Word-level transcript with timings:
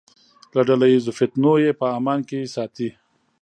له 0.55 0.61
ډله 0.67 0.85
ییزو 0.93 1.11
فتنو 1.17 1.53
یې 1.63 1.71
په 1.79 1.85
امان 1.97 2.19
کې 2.29 2.51
ساتي. 2.55 2.89